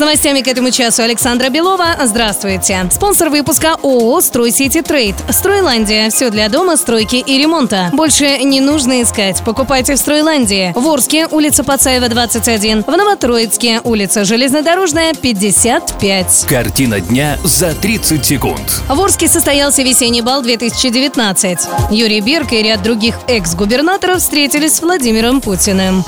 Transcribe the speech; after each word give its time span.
С 0.00 0.02
новостями 0.02 0.40
к 0.40 0.48
этому 0.48 0.70
часу 0.70 1.02
Александра 1.02 1.50
Белова. 1.50 1.88
Здравствуйте. 2.02 2.88
Спонсор 2.90 3.28
выпуска 3.28 3.74
ООО 3.82 4.22
«Стройсити 4.22 4.80
Трейд». 4.80 5.14
«Стройландия». 5.28 6.08
Все 6.08 6.30
для 6.30 6.48
дома, 6.48 6.78
стройки 6.78 7.16
и 7.16 7.36
ремонта. 7.36 7.90
Больше 7.92 8.38
не 8.38 8.62
нужно 8.62 9.02
искать. 9.02 9.42
Покупайте 9.44 9.96
в 9.96 9.98
«Стройландии». 9.98 10.72
В 10.74 10.88
Орске, 10.88 11.26
улица 11.26 11.64
Пацаева, 11.64 12.08
21. 12.08 12.84
В 12.84 12.90
Новотроицке, 12.90 13.82
улица 13.84 14.24
Железнодорожная, 14.24 15.12
55. 15.12 16.46
Картина 16.48 17.00
дня 17.00 17.36
за 17.44 17.74
30 17.74 18.24
секунд. 18.24 18.82
В 18.88 18.98
Орске 18.98 19.28
состоялся 19.28 19.82
весенний 19.82 20.22
бал 20.22 20.40
2019. 20.40 21.58
Юрий 21.90 22.22
Берг 22.22 22.54
и 22.54 22.62
ряд 22.62 22.82
других 22.82 23.16
экс-губернаторов 23.28 24.20
встретились 24.20 24.76
с 24.76 24.80
Владимиром 24.80 25.42
Путиным. 25.42 26.06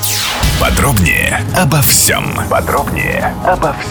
Подробнее 0.58 1.42
обо 1.56 1.82
всем. 1.82 2.38
Подробнее 2.48 3.34
обо 3.44 3.74
всем. 3.74 3.81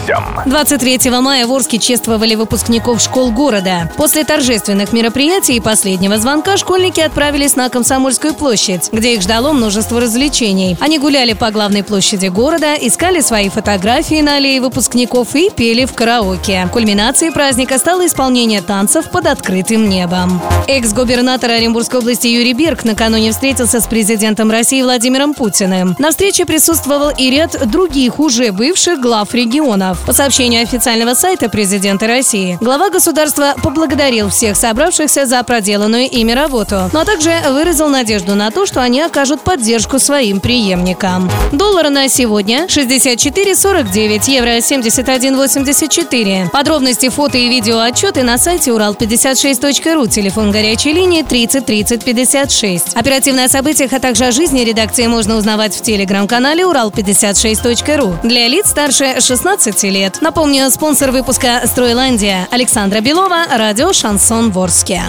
23 0.45 1.09
мая 1.09 1.45
в 1.47 1.51
Орске 1.51 1.77
чествовали 1.77 2.35
выпускников 2.35 3.01
школ 3.01 3.31
города. 3.31 3.91
После 3.97 4.23
торжественных 4.23 4.93
мероприятий 4.93 5.55
и 5.55 5.59
последнего 5.59 6.17
звонка 6.17 6.57
школьники 6.57 6.99
отправились 6.99 7.55
на 7.55 7.69
Комсомольскую 7.69 8.33
площадь, 8.33 8.89
где 8.91 9.13
их 9.15 9.21
ждало 9.21 9.53
множество 9.53 9.99
развлечений. 10.01 10.77
Они 10.79 10.99
гуляли 10.99 11.33
по 11.33 11.51
главной 11.51 11.83
площади 11.83 12.27
города, 12.27 12.75
искали 12.75 13.21
свои 13.21 13.49
фотографии 13.49 14.21
на 14.21 14.35
аллее 14.35 14.61
выпускников 14.61 15.35
и 15.35 15.49
пели 15.49 15.85
в 15.85 15.93
караоке. 15.93 16.67
Кульминацией 16.71 17.31
праздника 17.31 17.77
стало 17.77 18.05
исполнение 18.05 18.61
танцев 18.61 19.09
под 19.11 19.27
открытым 19.27 19.89
небом. 19.89 20.41
Экс-губернатор 20.67 21.51
Оренбургской 21.51 21.99
области 21.99 22.27
Юрий 22.27 22.53
Берг 22.53 22.83
накануне 22.83 23.31
встретился 23.31 23.79
с 23.79 23.87
президентом 23.87 24.51
России 24.51 24.81
Владимиром 24.81 25.33
Путиным. 25.33 25.95
На 25.99 26.11
встрече 26.11 26.45
присутствовал 26.45 27.11
и 27.15 27.29
ряд 27.29 27.69
других 27.69 28.19
уже 28.19 28.51
бывших 28.51 28.99
глав 28.99 29.33
регионов. 29.81 29.99
По 30.05 30.13
сообщению 30.13 30.63
официального 30.63 31.13
сайта 31.13 31.49
президента 31.49 32.07
России, 32.07 32.57
глава 32.61 32.89
государства 32.89 33.53
поблагодарил 33.63 34.29
всех 34.29 34.55
собравшихся 34.55 35.25
за 35.25 35.43
проделанную 35.43 36.09
ими 36.09 36.31
работу, 36.31 36.89
но 36.93 37.03
также 37.03 37.31
выразил 37.49 37.89
надежду 37.89 38.35
на 38.35 38.51
то, 38.51 38.65
что 38.65 38.81
они 38.81 39.01
окажут 39.01 39.41
поддержку 39.41 39.99
своим 39.99 40.39
преемникам. 40.39 41.29
Доллар 41.51 41.89
на 41.89 42.07
сегодня 42.09 42.65
64,49, 42.65 44.29
евро 44.29 44.57
71,84. 44.57 46.49
Подробности, 46.49 47.09
фото 47.09 47.37
и 47.37 47.49
видео 47.49 47.79
отчеты 47.79 48.23
на 48.23 48.37
сайте 48.37 48.71
урал56.ру, 48.71 50.07
телефон 50.07 50.51
горячей 50.51 50.93
линии 50.93 51.23
30 51.23 51.65
30 51.65 52.03
56. 52.03 52.95
Оперативные 52.95 53.45
о 53.45 53.49
событиях, 53.49 53.93
а 53.93 53.99
также 53.99 54.25
о 54.25 54.31
жизни 54.31 54.61
редакции 54.61 55.07
можно 55.07 55.35
узнавать 55.35 55.75
в 55.75 55.81
телеграм-канале 55.81 56.63
урал56.ру 56.63 58.17
для 58.23 58.47
лиц 58.47 58.69
старше 58.69 59.19
16 59.19 59.70
лет. 59.89 60.19
Напомню, 60.21 60.69
спонсор 60.69 61.11
выпуска 61.11 61.61
«Стройландия» 61.65 62.47
Александра 62.51 62.99
Белова, 63.01 63.45
радио 63.57 63.93
«Шансон 63.93 64.51
Ворске». 64.51 65.01